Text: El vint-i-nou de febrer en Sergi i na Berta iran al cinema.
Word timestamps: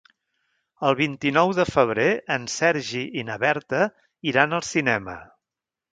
El 0.87 0.95
vint-i-nou 1.01 1.51
de 1.59 1.65
febrer 1.73 2.07
en 2.37 2.49
Sergi 2.55 3.03
i 3.23 3.27
na 3.31 3.39
Berta 3.47 3.83
iran 4.33 4.61
al 4.61 4.69
cinema. 4.71 5.19